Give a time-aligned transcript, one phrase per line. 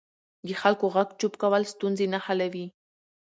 [0.47, 2.67] د خلکو غږ چوپ کول ستونزې نه حلوي